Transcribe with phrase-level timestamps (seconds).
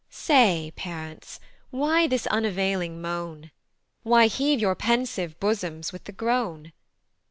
[0.09, 1.39] Say, parents,
[1.69, 3.51] why this unavailing moan?
[4.01, 6.73] Why heave your pensive bosoms with the groan?